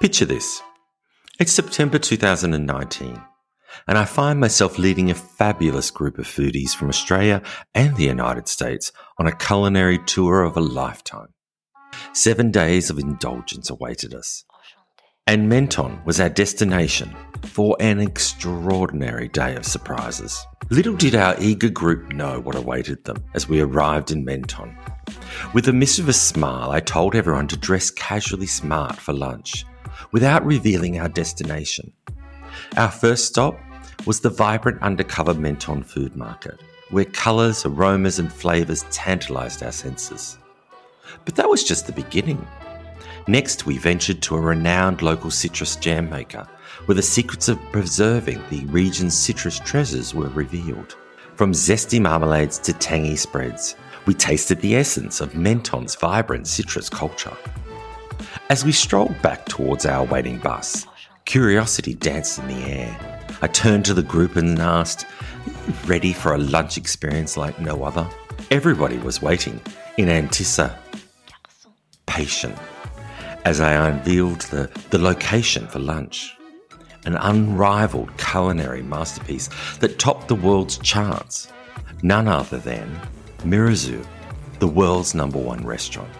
[0.00, 0.62] Picture this.
[1.38, 3.20] It's September 2019,
[3.86, 7.42] and I find myself leading a fabulous group of foodies from Australia
[7.74, 11.28] and the United States on a culinary tour of a lifetime.
[12.12, 14.44] Seven days of indulgence awaited us.
[15.26, 20.46] And Menton was our destination for an extraordinary day of surprises.
[20.70, 24.76] Little did our eager group know what awaited them as we arrived in Menton.
[25.52, 29.64] With a mischievous smile, I told everyone to dress casually smart for lunch
[30.12, 31.92] without revealing our destination.
[32.76, 33.58] Our first stop
[34.06, 40.38] was the vibrant undercover Menton food market, where colours, aromas, and flavours tantalised our senses.
[41.24, 42.46] But that was just the beginning.
[43.26, 46.46] Next, we ventured to a renowned local citrus jam maker,
[46.84, 50.96] where the secrets of preserving the region's citrus treasures were revealed.
[51.36, 57.36] From zesty marmalades to tangy spreads, we tasted the essence of Menton's vibrant citrus culture.
[58.50, 60.86] As we strolled back towards our waiting bus,
[61.24, 63.26] curiosity danced in the air.
[63.40, 65.06] I turned to the group and asked,
[65.86, 68.06] ready for a lunch experience like no other?
[68.50, 69.62] Everybody was waiting
[69.96, 70.76] in anticipation
[73.46, 76.36] as I unveiled the, the location for lunch.
[77.06, 79.48] An unrivaled culinary masterpiece
[79.80, 81.50] that topped the world's charts.
[82.02, 83.00] None other than
[83.38, 84.06] Mirazur,
[84.58, 86.10] the world's number one restaurant.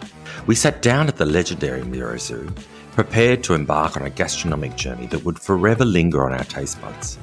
[0.46, 2.54] We sat down at the legendary Mirazur,
[2.92, 7.18] prepared to embark on a gastronomic journey that would forever linger on our taste buds.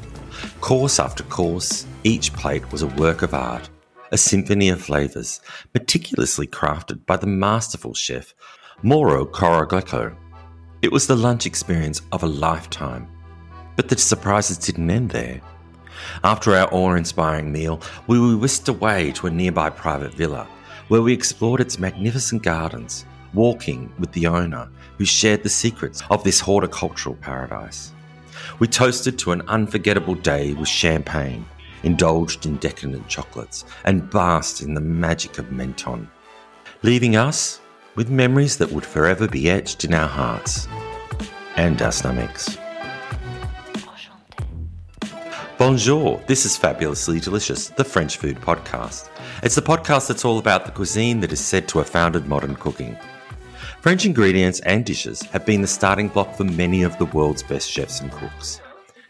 [0.59, 3.69] Course after course, each plate was a work of art,
[4.11, 5.39] a symphony of flavours,
[5.75, 8.33] meticulously crafted by the masterful chef
[8.81, 10.15] Mauro Colagreco.
[10.81, 13.07] It was the lunch experience of a lifetime.
[13.75, 15.41] But the surprises didn't end there.
[16.23, 20.47] After our awe inspiring meal, we were whisked away to a nearby private villa
[20.87, 26.23] where we explored its magnificent gardens, walking with the owner who shared the secrets of
[26.23, 27.91] this horticultural paradise.
[28.59, 31.45] We toasted to an unforgettable day with champagne,
[31.83, 36.09] indulged in decadent chocolates, and basked in the magic of Menton,
[36.83, 37.59] leaving us
[37.95, 40.67] with memories that would forever be etched in our hearts
[41.55, 42.57] and our stomachs.
[45.57, 49.09] Bonjour, this is Fabulously Delicious, the French food podcast.
[49.43, 52.55] It's the podcast that's all about the cuisine that is said to have founded modern
[52.55, 52.97] cooking.
[53.81, 57.67] French ingredients and dishes have been the starting block for many of the world's best
[57.67, 58.61] chefs and cooks.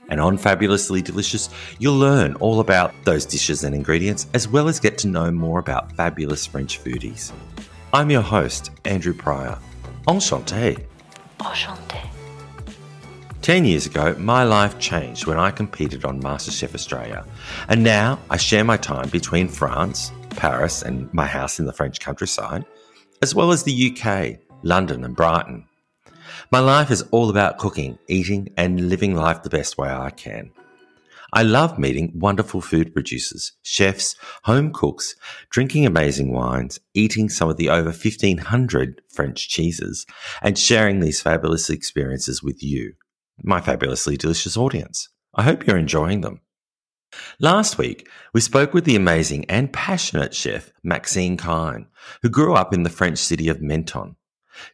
[0.07, 1.49] And on Fabulously Delicious,
[1.79, 5.59] you'll learn all about those dishes and ingredients, as well as get to know more
[5.59, 7.33] about fabulous French foodies.
[7.91, 9.59] I'm your host, Andrew Pryor.
[10.07, 10.81] Enchanté.
[11.39, 12.07] Enchanté.
[13.41, 17.25] 10 years ago, my life changed when I competed on MasterChef Australia.
[17.67, 21.99] And now I share my time between France, Paris, and my house in the French
[21.99, 22.63] countryside,
[23.21, 25.67] as well as the UK, London, and Brighton.
[26.51, 30.51] My life is all about cooking, eating, and living life the best way I can.
[31.33, 35.15] I love meeting wonderful food producers, chefs, home cooks,
[35.49, 40.05] drinking amazing wines, eating some of the over 1500 French cheeses,
[40.41, 42.95] and sharing these fabulous experiences with you,
[43.43, 45.07] my fabulously delicious audience.
[45.33, 46.41] I hope you're enjoying them.
[47.39, 51.87] Last week, we spoke with the amazing and passionate chef Maxime Kien,
[52.21, 54.17] who grew up in the French city of Menton.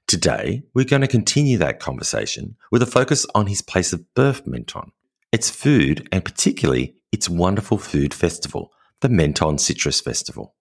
[0.08, 4.46] Today, we're going to continue that conversation with a focus on his place of birth,
[4.46, 4.92] Menton,
[5.32, 8.72] its food, and particularly its wonderful food festival,
[9.02, 10.56] the Menton Citrus Festival.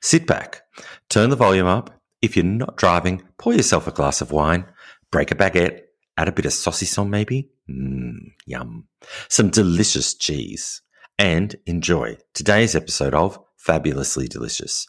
[0.00, 0.62] Sit back,
[1.08, 2.00] turn the volume up.
[2.22, 4.64] If you're not driving, pour yourself a glass of wine,
[5.10, 5.82] break a baguette,
[6.18, 7.50] Add a bit of saucisson, maybe.
[7.68, 8.88] Mmm, yum.
[9.28, 10.80] Some delicious cheese.
[11.18, 14.86] And enjoy today's episode of Fabulously Delicious,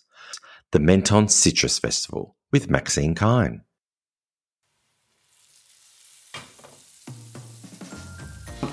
[0.72, 3.62] the Menton Citrus Festival with Maxime Kien.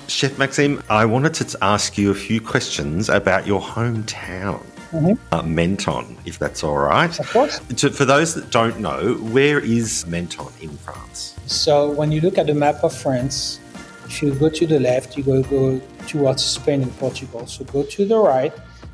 [0.07, 5.33] Chef Maxime, I wanted to ask you a few questions about your hometown mm-hmm.
[5.33, 7.19] uh, Menton, if that's all right.
[7.19, 7.59] Of course.
[7.59, 11.35] To, for those that don't know, where is Menton in France?
[11.47, 13.59] So when you look at the map of France,
[14.05, 17.47] if you go to the left, you go go towards Spain and Portugal.
[17.47, 18.53] So go to the right,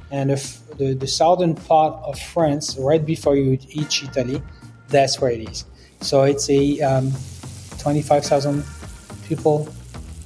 [0.10, 4.42] and the, the, the southern part of France, right before you reach Italy,
[4.92, 5.66] that's where it is.
[6.02, 7.12] So it's a um,
[7.80, 8.64] 25,000
[9.28, 9.68] people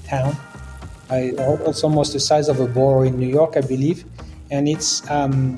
[0.05, 0.35] town.
[1.09, 4.05] It's almost the size of a borough in New York, I believe
[4.51, 5.57] and it's um,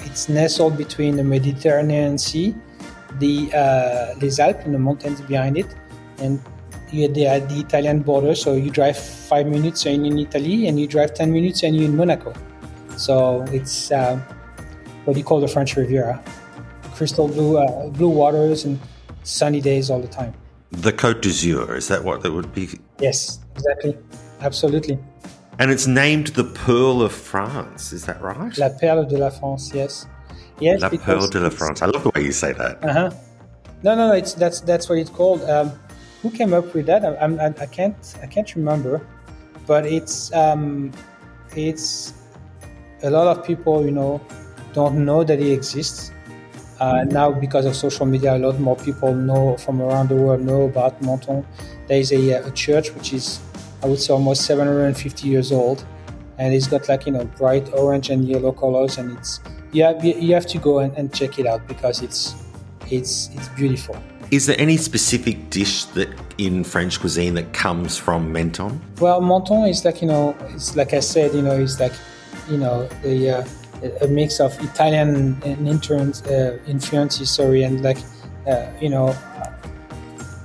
[0.00, 2.54] it's nestled between the Mediterranean Sea,
[3.18, 5.74] the uh, Les Alpes, and the mountains behind it,
[6.18, 6.40] and
[6.90, 8.34] you the, uh, the Italian border.
[8.34, 11.76] So you drive five minutes and you're in Italy, and you drive ten minutes and
[11.76, 12.32] you're in Monaco.
[12.96, 14.18] So it's uh,
[15.04, 16.22] what you call the French Riviera,
[17.02, 18.78] crystal blue uh, blue waters and
[19.24, 20.32] sunny days all the time.
[20.70, 22.68] The Côte d'Azur, is that what that would be?
[23.00, 23.98] Yes, exactly.
[24.40, 24.96] Absolutely.
[25.58, 28.56] And it's named the Pearl of France, is that right?
[28.56, 30.06] La Perle de la France, yes.
[30.60, 31.82] Yes, La Perle de la France.
[31.82, 32.84] I love the way you say that.
[32.84, 33.10] Uh huh.
[33.82, 34.14] No, no, no.
[34.14, 35.42] It's that's that's what it's called.
[35.50, 35.72] Um,
[36.22, 37.04] who came up with that?
[37.04, 37.10] I,
[37.46, 39.04] I, I can't I can't remember,
[39.66, 40.92] but it's um,
[41.56, 42.14] it's
[43.02, 44.20] a lot of people you know
[44.72, 46.12] don't know that it exists.
[46.82, 50.40] Uh, now, because of social media, a lot more people know from around the world
[50.40, 51.46] know about Menton.
[51.86, 53.38] There is a, a church which is,
[53.84, 55.86] I would say, almost 750 years old,
[56.38, 59.38] and it's got like you know bright orange and yellow colors, and it's
[59.70, 62.34] you have, you have to go and, and check it out because it's
[62.90, 63.96] it's it's beautiful.
[64.32, 66.08] Is there any specific dish that
[66.38, 68.80] in French cuisine that comes from Menton?
[68.98, 71.94] Well, Menton is like you know, it's like I said, you know, it's like
[72.50, 73.44] you know the uh,
[74.00, 77.98] a mix of Italian and influence, uh, influences, sorry, and like
[78.46, 79.14] uh, you know,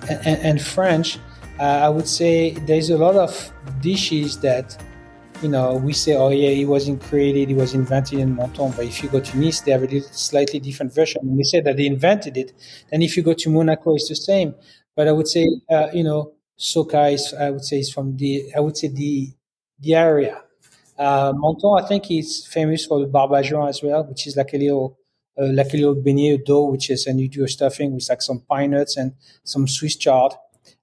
[0.10, 1.20] and, and French.
[1.60, 3.52] Uh, I would say there's a lot of
[3.82, 4.78] dishes that
[5.42, 8.72] you know, we say, oh yeah, it wasn't created, it was invented in Menton.
[8.76, 11.22] But if you go to Nice, they have a slightly different version.
[11.24, 12.54] And they say that they invented it.
[12.92, 14.56] And if you go to Monaco, it's the same.
[14.96, 18.52] But I would say, uh, you know, Socca is, I would say, is from the,
[18.56, 19.32] I would say the,
[19.80, 20.42] the area.
[20.98, 24.58] Uh, Menton, I think, is famous for the barbajuan as well, which is like a
[24.58, 24.98] little,
[25.40, 28.22] uh, like a little beignet dough, which is, and you do a stuffing with like
[28.22, 29.14] some pine nuts and
[29.44, 30.34] some Swiss chard,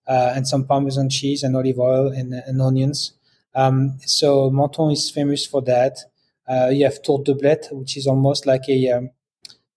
[0.07, 3.15] uh, and some Parmesan cheese and olive oil and, and onions.
[3.55, 5.99] Um, so Menton is famous for that.
[6.47, 9.11] Uh, you have tourte de blette, which is almost like a um,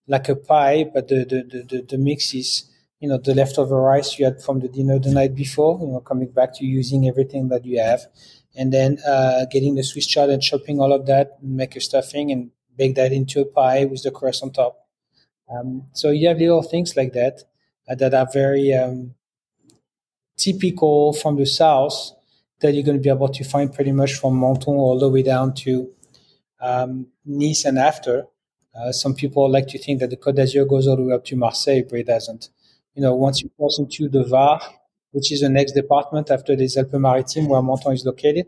[0.06, 2.64] like a pie, but the, the, the, the mix is
[3.00, 5.78] you know the leftover rice you had from the dinner the night before.
[5.80, 8.06] You know, coming back to using everything that you have,
[8.58, 12.32] and then uh, getting the Swiss chard and chopping all of that, make a stuffing
[12.32, 14.76] and bake that into a pie with the crust on top.
[15.48, 17.44] Um, so you have little things like that
[17.88, 19.14] uh, that are very um,
[20.36, 22.12] typical from the south
[22.60, 25.22] that you're going to be able to find pretty much from Menton all the way
[25.22, 25.90] down to
[26.60, 28.26] um, Nice and after.
[28.74, 31.24] Uh, some people like to think that the Côte d'Azur goes all the way up
[31.26, 32.48] to Marseille, but it doesn't.
[32.94, 34.60] You know, once you cross into the Var,
[35.12, 38.46] which is the next department after the Alpes-Maritimes, where Menton is located,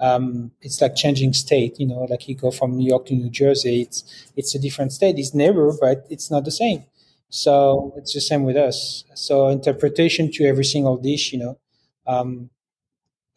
[0.00, 1.78] um, it's like changing state.
[1.78, 4.04] You know, like you go from New York to New Jersey, it's
[4.36, 5.18] it's a different state.
[5.18, 6.84] It's neighbor, but it's not the same.
[7.30, 9.04] So it's the same with us.
[9.14, 11.58] So interpretation to every single dish, you know,
[12.06, 12.50] um,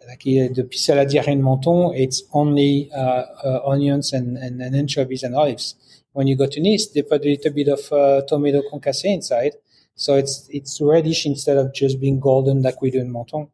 [0.07, 5.35] like the pissaladière in Menton, it's only uh, uh, onions and, and, and, anchovies and
[5.35, 5.75] olives.
[6.13, 9.53] When you go to Nice, they put a little bit of uh, tomato concassé inside,
[9.97, 13.49] so it's it's reddish instead of just being golden like we do in Menton.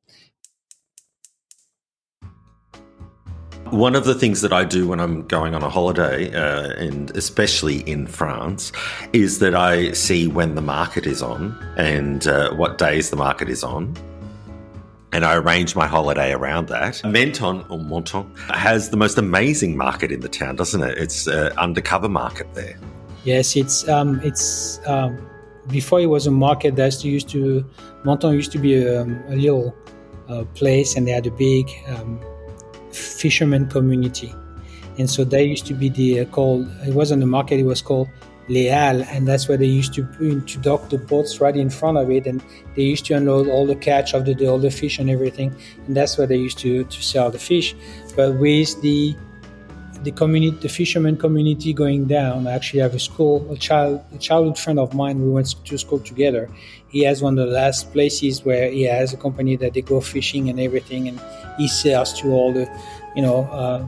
[3.72, 7.10] One of the things that I do when I'm going on a holiday, uh, and
[7.18, 8.72] especially in France,
[9.14, 13.50] is that I see when the market is on and uh, what days the market
[13.50, 13.96] is on
[15.14, 17.04] and I arrange my holiday around that.
[17.06, 20.98] Menton or Menton has the most amazing market in the town, doesn't it?
[20.98, 22.78] It's an undercover market there.
[23.24, 25.18] Yes, it's um, it's um,
[25.68, 26.76] before it was a market.
[26.76, 27.66] That used to
[28.04, 29.76] Menton used to be a, um, a little
[30.28, 32.20] uh, place, and they had a big um,
[32.92, 34.34] fisherman community,
[34.98, 36.68] and so they used to be the uh, called.
[36.86, 38.10] It wasn't a market; it was called
[38.50, 40.04] Les Halles and that's where they used to
[40.42, 42.44] to dock the boats right in front of it, and
[42.76, 45.56] they used to unload all the catch of the all the fish and everything,
[45.88, 47.76] and that's where they used to to sell the fish.
[48.16, 49.16] But with the
[50.04, 54.18] the community, the fisherman community going down, I actually have a school, a child, a
[54.18, 55.22] childhood friend of mine.
[55.22, 56.50] We went to school together.
[56.90, 60.02] He has one of the last places where he has a company that they go
[60.02, 61.20] fishing and everything, and
[61.58, 62.70] he sells to all the,
[63.16, 63.88] you know, uh,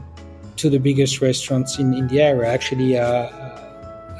[0.56, 2.48] to the biggest restaurants in, in the area.
[2.48, 3.28] Actually, uh,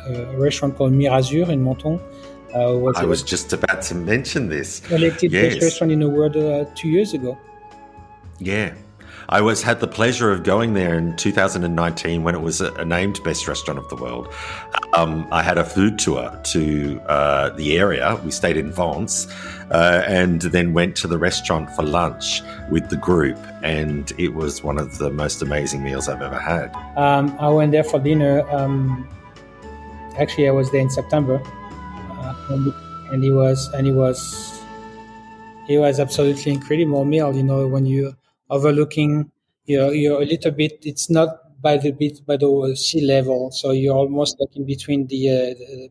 [0.07, 2.00] a restaurant called Mirazur in Menton.
[2.55, 4.81] Uh, was I was just about to mention this.
[4.91, 5.55] Elected yes.
[5.55, 7.37] best restaurant in the world uh, two years ago.
[8.38, 8.75] Yeah,
[9.28, 12.85] I was had the pleasure of going there in 2019 when it was a, a
[12.85, 14.33] named best restaurant of the world.
[14.95, 18.21] Um, I had a food tour to uh, the area.
[18.25, 19.26] We stayed in Vence
[19.71, 24.62] uh, and then went to the restaurant for lunch with the group, and it was
[24.62, 26.75] one of the most amazing meals I've ever had.
[26.97, 28.49] Um, I went there for dinner.
[28.50, 29.09] Um,
[30.18, 32.73] actually I was there in September, uh, and,
[33.12, 34.62] and he was and he was
[35.66, 37.35] he was absolutely incredible meal.
[37.35, 38.16] You know, when you
[38.50, 39.31] overlooking,
[39.65, 40.79] you know, you're a little bit.
[40.83, 45.07] It's not by the bit by the sea level, so you're almost like in between
[45.09, 45.31] the,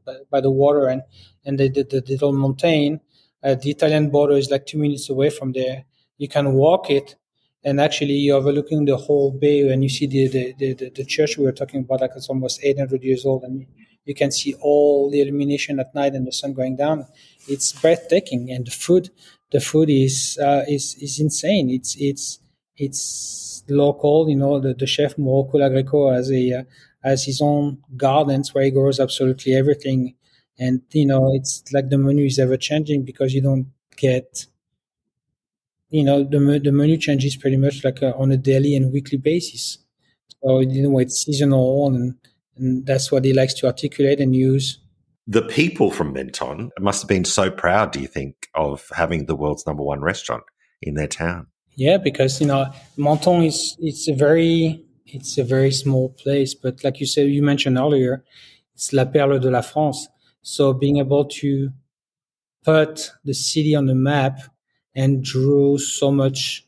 [0.08, 1.02] uh, by the water and
[1.46, 3.02] and the, the, the little mountain.
[3.44, 5.86] Uh, the Italian border is like two minutes away from there.
[6.18, 7.16] You can walk it,
[7.64, 11.38] and actually you're overlooking the whole bay, and you see the the, the, the church
[11.38, 13.66] we were talking about, like it's almost 800 years old, and
[14.06, 17.06] you can see all the illumination at night and the sun going down.
[17.48, 19.10] It's breathtaking, and the food,
[19.52, 21.70] the food is uh, is is insane.
[21.70, 22.40] It's it's
[22.77, 24.29] it's local.
[24.29, 26.63] You know, the, the chef Mauro Colagreco has a uh,
[27.03, 30.15] has his own gardens where he grows absolutely everything,
[30.58, 33.67] and you know, it's like the menu is ever changing because you don't
[33.98, 34.46] get.
[35.89, 39.17] You know, the the menu changes pretty much like a, on a daily and weekly
[39.17, 39.77] basis.
[40.44, 42.15] So you know, it's seasonal, and
[42.58, 44.79] and that's what he likes to articulate and use
[45.27, 49.36] the people from Menton must have been so proud, do you think, of having the
[49.36, 50.44] world's number one restaurant
[50.82, 51.48] in their town?
[51.75, 56.84] Yeah, because you know Menton is it's a very it's a very small place, but
[56.84, 58.24] like you said, you mentioned earlier,
[58.74, 60.08] it's la perle de la France.
[60.41, 61.72] So being able to
[62.65, 64.39] put the city on the map
[64.96, 66.67] and draw so much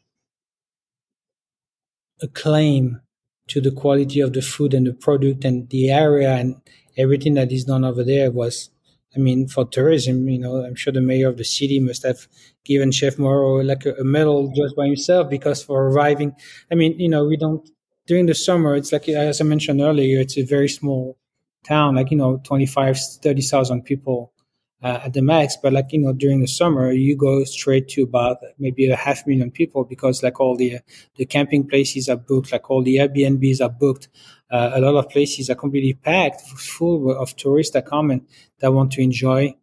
[2.21, 3.01] acclaim
[3.47, 6.55] to the quality of the food and the product and the area and
[6.97, 8.69] everything that is done over there was,
[9.15, 12.27] I mean, for tourism, you know, I'm sure the mayor of the city must have
[12.65, 16.35] given Chef Mauro like a, a medal just by himself because for arriving,
[16.71, 17.67] I mean, you know, we don't,
[18.05, 21.17] during the summer, it's like, as I mentioned earlier, it's a very small
[21.65, 24.33] town, like, you know, 25, 30,000 people
[24.81, 25.57] uh, at the max.
[25.61, 29.25] But like you know, during the summer, you go straight to about maybe a half
[29.25, 30.79] million people because like all the
[31.15, 34.09] the camping places are booked, like all the Airbnbs are booked.
[34.49, 38.21] Uh, a lot of places are completely packed, full of tourists that come and
[38.59, 39.53] that want to enjoy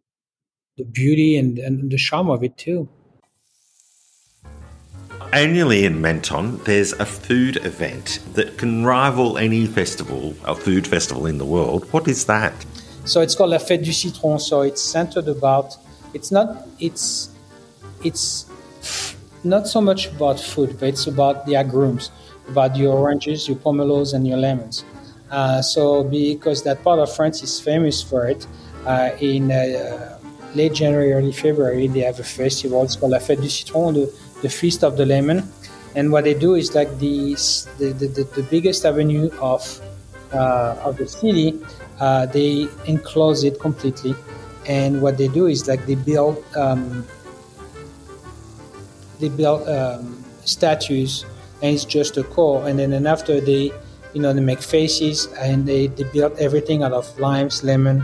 [0.77, 2.87] the beauty and, and the charm of it too.
[5.33, 11.25] Annually in Menton, there's a food event that can rival any festival, a food festival
[11.25, 11.91] in the world.
[11.91, 12.53] What is that?
[13.05, 14.39] So it's called La Fête du Citron.
[14.39, 15.75] So it's centered about.
[16.13, 16.67] It's not.
[16.79, 17.29] It's.
[18.03, 18.45] It's
[19.43, 22.11] not so much about food, but it's about the agrumes,
[22.47, 24.83] about your oranges, your pomelos, and your lemons.
[25.31, 28.45] Uh, so because that part of France is famous for it,
[28.85, 30.19] uh, in uh,
[30.53, 32.83] late January, early February, they have a festival.
[32.83, 35.43] It's called La Fête du Citron, the, the Feast of the Lemon.
[35.95, 37.33] And what they do is like the
[37.79, 39.81] the, the, the biggest avenue of
[40.33, 41.59] uh, of the city
[41.99, 44.15] uh, they enclose it completely.
[44.67, 47.05] And what they do is like they build um,
[49.19, 51.25] they build um, statues,
[51.65, 52.67] and it's just a core.
[52.67, 53.71] And then after they,
[54.13, 58.03] you know, they make faces, and they, they build everything out of limes, lemon,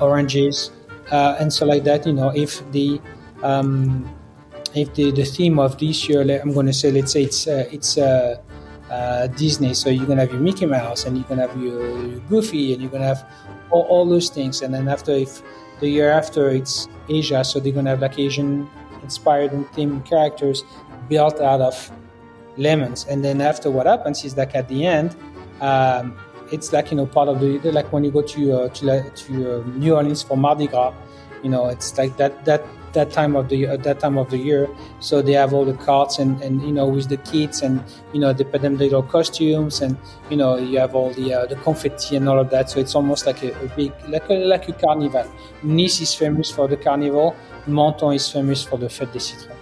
[0.00, 0.72] oranges,
[1.12, 2.04] uh, and so like that.
[2.04, 3.00] You know, if the
[3.42, 4.12] um,
[4.74, 7.68] if the, the theme of this year, I'm going to say, let's say it's uh,
[7.70, 8.36] it's uh,
[8.90, 9.72] uh, Disney.
[9.74, 12.82] So you're gonna have your Mickey Mouse, and you're gonna have your, your Goofy, and
[12.82, 13.24] you're gonna have
[13.70, 14.62] all, all, those things.
[14.62, 15.42] And then after, if
[15.78, 18.68] the year after it's Asia, so they're gonna have like Asian
[19.02, 20.64] inspired and themed characters
[21.08, 21.90] built out of
[22.56, 23.06] lemons.
[23.08, 25.16] And then after, what happens is like at the end.
[25.60, 26.16] Um,
[26.52, 29.60] it's like you know part of the like when you go to uh, to, to
[29.60, 30.94] uh, New Orleans for Mardi Gras,
[31.42, 34.38] you know it's like that that that time of the uh, that time of the
[34.38, 34.68] year.
[35.00, 37.82] So they have all the carts and, and you know with the kids and
[38.12, 39.96] you know they put them little costumes and
[40.30, 42.70] you know you have all the uh, the confetti and all of that.
[42.70, 45.26] So it's almost like a, a big like a like a carnival.
[45.62, 47.36] Nice is famous for the carnival.
[47.66, 49.55] Menton is famous for the fête des citrons.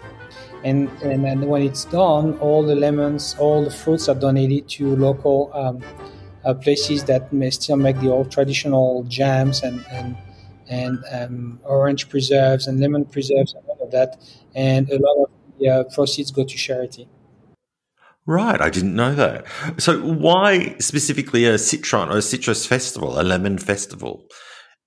[0.65, 5.51] And, and, when it's done, all the lemons, all the fruits are donated to local
[5.53, 5.83] um,
[6.45, 10.17] uh, places that may still make the old traditional jams and, and
[10.69, 14.17] and um, orange preserves and lemon preserves and all of that.
[14.55, 17.09] And a lot of the uh, proceeds go to charity.
[18.27, 19.45] Right, I didn't know that.
[19.79, 24.25] So, why specifically a citron or a citrus festival, a lemon festival?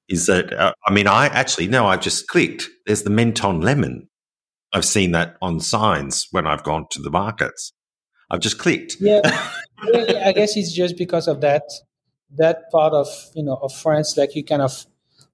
[0.10, 2.68] Is that, uh, I mean, I actually, no, I've just clicked.
[2.86, 4.08] There's the Menton lemon.
[4.78, 7.74] I've seen that on signs when I've gone to the markets.
[8.30, 8.98] I've just clicked.
[9.02, 9.22] Yeah,
[9.94, 11.64] yeah I guess it's just because of that
[12.36, 14.86] that part of you know of France, like you kind of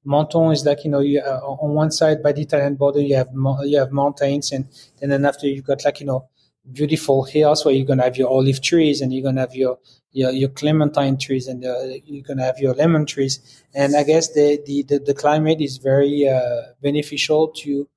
[0.06, 3.16] Menton is like you know you, uh, on one side by the Italian border you
[3.16, 3.30] have
[3.64, 4.68] you have mountains and,
[5.02, 6.28] and then after you've got like you know
[6.72, 9.80] beautiful hills where you're gonna have your olive trees and you're gonna have your
[10.12, 14.34] your, your clementine trees and uh, you're gonna have your lemon trees and I guess
[14.34, 17.88] the the, the, the climate is very uh, beneficial to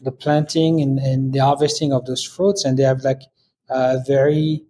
[0.00, 3.22] the planting and, and the harvesting of those fruits and they have like
[3.70, 4.64] uh, very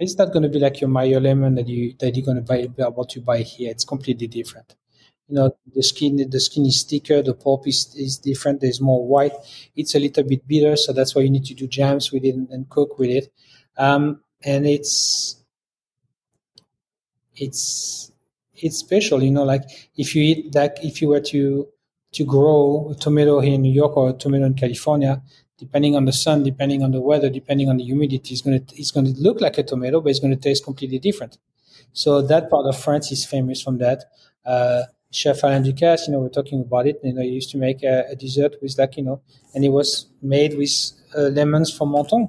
[0.00, 2.42] it's not going to be like your Meyer lemon that you that you're going to
[2.42, 3.70] buy, be able to buy here.
[3.70, 4.74] It's completely different.
[5.28, 8.62] You know, the skin the skin is thicker, the pulp is, is different.
[8.62, 9.34] There's more white.
[9.76, 12.34] It's a little bit bitter, so that's why you need to do jams with it
[12.34, 13.32] and cook with it.
[13.76, 15.36] Um, and it's
[17.36, 18.10] it's
[18.56, 19.22] it's special.
[19.22, 19.64] You know, like
[19.96, 21.68] if you eat that, if you were to
[22.12, 25.22] to grow a tomato here in New York or a tomato in California,
[25.58, 28.76] depending on the sun, depending on the weather, depending on the humidity, it's going to
[28.76, 31.38] it's going to look like a tomato, but it's going to taste completely different.
[31.92, 34.04] So that part of France is famous from that.
[34.44, 37.00] Uh, Chef Alain Ducasse, you know, we're talking about it.
[37.02, 39.20] You know, he used to make a, a dessert with like, you know,
[39.54, 40.70] and it was made with
[41.16, 42.28] uh, lemons from Menton.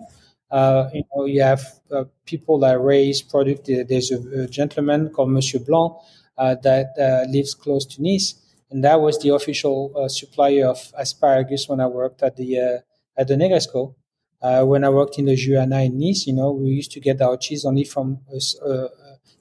[0.50, 1.62] Uh, you know, you have
[1.92, 3.68] uh, people that raise product.
[3.68, 5.94] There's a, a gentleman called Monsieur Blanc
[6.38, 8.34] uh, that uh, lives close to Nice,
[8.72, 12.82] and that was the official uh, supplier of asparagus when I worked at the
[13.18, 13.96] at the Negresco.
[14.42, 17.38] when I worked in the Juana in Nice, you know, we used to get our
[17.38, 18.88] cheese only from uh,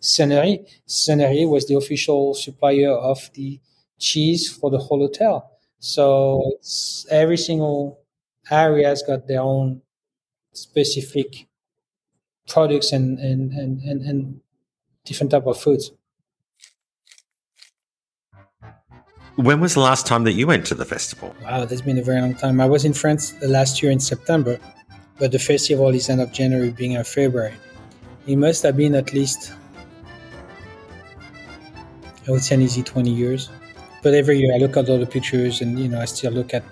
[0.00, 0.66] Ceneri.
[0.86, 3.60] Ceneri was the official supplier of the
[3.98, 5.50] cheese for the whole hotel.
[5.78, 6.58] So
[7.10, 8.00] every single
[8.50, 9.82] area has got their own
[10.52, 11.46] specific
[12.48, 14.40] products and, and, and, and, and
[15.04, 15.92] different type of foods.
[19.36, 21.34] When was the last time that you went to the festival?
[21.42, 22.60] Wow, that's been a very long time.
[22.60, 24.58] I was in France the last year in September,
[25.18, 27.54] but the festival is end of January, being in February.
[28.26, 29.54] It must have been at least
[32.30, 33.50] I would say an easy 20 years.
[34.02, 36.54] But every year I look at all the pictures and, you know, I still look
[36.54, 36.62] at,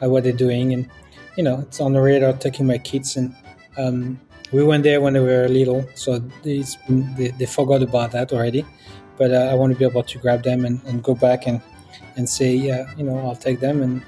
[0.00, 0.72] at what they're doing.
[0.72, 0.88] And,
[1.36, 3.16] you know, it's on the radar taking my kids.
[3.16, 3.34] And
[3.76, 4.20] um,
[4.52, 5.88] we went there when they were little.
[5.94, 8.66] So they, they forgot about that already.
[9.16, 11.62] But uh, I want to be able to grab them and, and go back and,
[12.16, 14.02] and say, yeah, you know, I'll take them and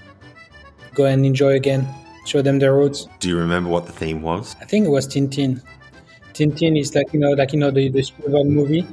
[0.94, 1.86] go and enjoy again,
[2.26, 3.08] show them their roots.
[3.20, 4.56] Do you remember what the theme was?
[4.60, 5.62] I think it was Tintin.
[6.32, 8.86] Tintin is like, you know, like, you know, the, the Spielberg movie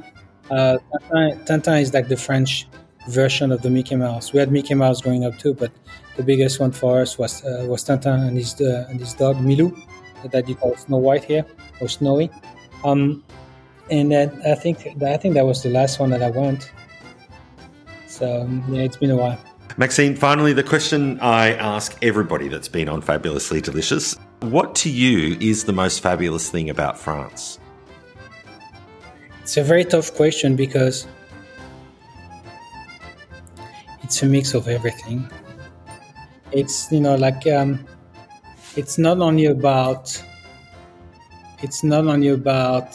[0.50, 2.66] uh, Tintin, Tintin is like the French
[3.08, 4.32] version of the Mickey Mouse.
[4.32, 5.70] We had Mickey Mouse growing up too, but
[6.16, 9.36] the biggest one for us was uh, was Tintin and his uh, and his dog
[9.36, 9.76] Milou,
[10.30, 11.44] that you call Snow White here
[11.80, 12.30] or Snowy.
[12.84, 13.24] Um,
[13.90, 16.70] and then I think I think that was the last one that I went.
[18.14, 19.36] So yeah, it's been a while.
[19.76, 25.36] Maxime, finally, the question I ask everybody that's been on Fabulously Delicious: What to you
[25.40, 27.58] is the most fabulous thing about France?
[29.42, 31.08] It's a very tough question because
[34.04, 35.28] it's a mix of everything.
[36.52, 37.84] It's you know like um,
[38.76, 40.22] it's not only about
[41.64, 42.94] it's not only about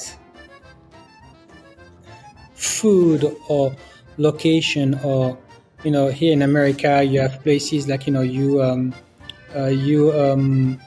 [2.53, 3.75] food or
[4.19, 5.35] location or
[5.83, 8.93] you know here in America you have places like you know you um,
[9.55, 10.79] uh, you um,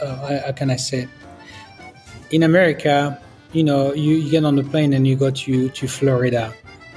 [0.00, 1.06] uh, how can I say
[2.30, 3.20] in America
[3.54, 6.52] you know, you, you get on the plane and you go to, to Florida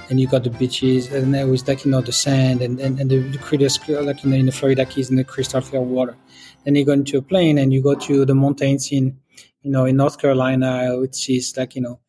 [0.10, 3.00] and you got the beaches and there was like, you know, the sand and, and,
[3.00, 5.82] and the, the critters, like, you know, in the Florida Keys and the crystal clear
[5.82, 6.18] water.
[6.66, 9.20] Then you go into a plane and you go to the mountains in,
[9.62, 12.00] you know, in North Carolina, which is like, you know,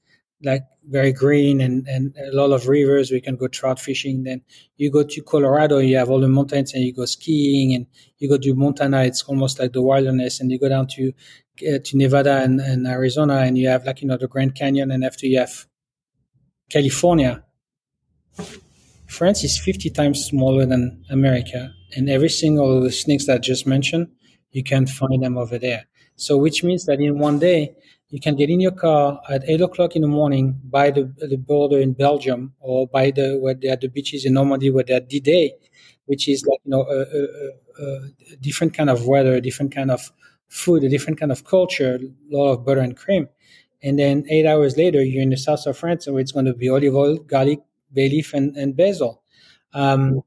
[0.43, 3.11] like very green and, and a lot of rivers.
[3.11, 4.25] We can go trout fishing.
[4.25, 4.43] Then
[4.77, 7.87] you go to Colorado, you have all the mountains and you go skiing and
[8.19, 9.03] you go to Montana.
[9.05, 11.13] It's almost like the wilderness and you go down to
[11.67, 14.91] uh, to Nevada and, and, Arizona, and you have like you know the Grand Canyon,
[14.91, 15.67] and after you have
[16.71, 17.43] California.
[19.07, 23.39] France is 50 times smaller than America, and every single of the snakes that I
[23.39, 24.09] just mentioned,
[24.51, 25.87] you can find them over there.
[26.15, 27.75] So, which means that in one day,
[28.11, 31.37] you can get in your car at eight o'clock in the morning by the, the
[31.37, 35.01] border in Belgium or by the where they are the beaches in Normandy where they're
[35.01, 35.53] D-Day,
[36.07, 37.85] which is like you know a, a,
[38.33, 40.11] a, different kind of weather, a different kind of
[40.49, 43.29] food, a different kind of culture, a lot of butter and cream.
[43.83, 46.55] And then eight hours later, you're in the south of France, where it's going to
[46.55, 47.61] be olive oil, garlic,
[47.93, 49.23] bay leaf, and, and basil.
[49.75, 50.23] Um,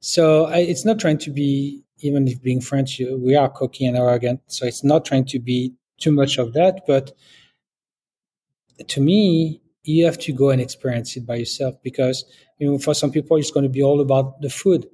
[0.00, 3.96] so I, it's not trying to be, even if being French, we are cocky and
[3.96, 4.40] arrogant.
[4.46, 6.82] So it's not trying to be too much of that.
[6.86, 7.12] But
[8.88, 12.24] to me, you have to go and experience it by yourself because
[12.58, 14.86] you know, for some people, it's going to be all about the food.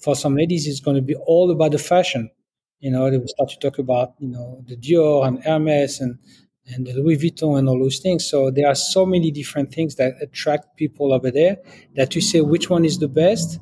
[0.00, 2.30] For some ladies, it's going to be all about the fashion.
[2.78, 6.18] You know, they will start to talk about, you know, the Dior and Hermes and,
[6.72, 8.24] and the Louis Vuitton and all those things.
[8.24, 11.56] So there are so many different things that attract people over there
[11.96, 13.58] that to say which one is the best,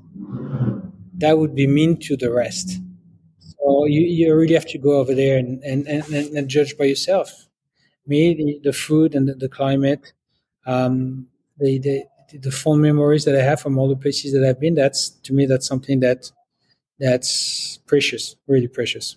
[1.14, 2.78] that would be mean to the rest.
[3.66, 6.84] So you, you really have to go over there and, and, and, and judge by
[6.84, 7.48] yourself.
[8.06, 10.12] Me, the, the food and the, the climate,
[10.66, 11.26] um,
[11.58, 12.04] the, the,
[12.38, 15.32] the fond memories that I have from all the places that I've been, that's to
[15.32, 16.30] me, that's something that
[17.00, 19.16] that's precious, really precious.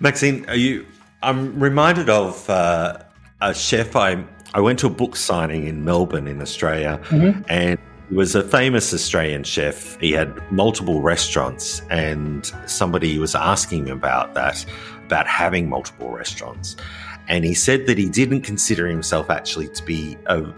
[0.00, 0.84] Maxime, are you?
[1.22, 2.98] I'm reminded of uh,
[3.40, 3.94] a chef.
[3.94, 7.42] I I went to a book signing in Melbourne, in Australia, mm-hmm.
[7.48, 7.78] and
[8.10, 9.98] he was a famous Australian chef.
[10.00, 14.66] He had multiple restaurants, and somebody was asking him about that,
[15.06, 16.76] about having multiple restaurants,
[17.28, 20.52] and he said that he didn't consider himself actually to be a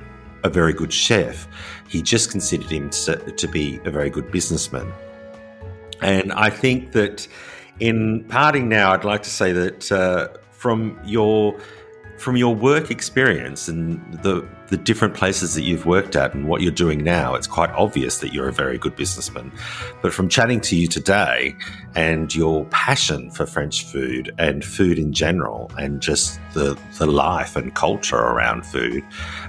[0.44, 1.46] a very good chef.
[1.88, 4.92] He just considered him to, to be a very good businessman.
[6.00, 7.28] And I think that
[7.78, 11.58] in parting now, I'd like to say that uh, from your
[12.22, 16.62] from your work experience and the the different places that you've worked at and what
[16.62, 19.52] you're doing now, it's quite obvious that you're a very good businessman.
[20.00, 21.54] But from chatting to you today
[21.94, 27.54] and your passion for French food and food in general and just the, the life
[27.54, 29.04] and culture around food,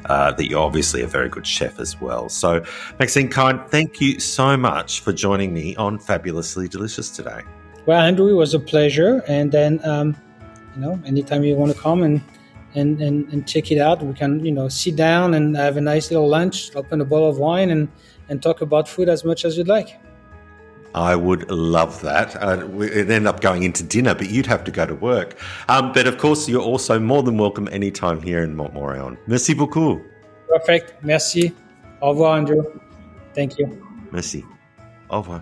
[0.08, 2.28] uh, that you're obviously a very good chef as well.
[2.28, 2.62] So,
[3.00, 7.44] Maxime Kien, thank you so much for joining me on Fabulously Delicious today.
[7.86, 9.24] Well, Andrew, it was a pleasure.
[9.30, 10.18] And then, um,
[10.76, 12.22] you know, anytime you want to come and
[12.76, 14.02] and, and, and check it out.
[14.04, 17.30] We can, you know, sit down and have a nice little lunch, open a bottle
[17.30, 17.88] of wine, and,
[18.30, 20.00] and talk about food as much as you'd like.
[20.96, 22.36] I would love that.
[22.36, 25.36] Uh, we'd end up going into dinner, but you'd have to go to work.
[25.68, 29.18] Um, but of course, you're also more than welcome anytime here in Montmorillon.
[29.26, 30.02] Merci beaucoup.
[30.48, 31.04] Perfect.
[31.04, 31.52] Merci.
[32.02, 32.64] Au revoir, Andrew.
[33.34, 33.82] Thank you.
[34.12, 34.44] Merci.
[35.10, 35.42] Au revoir.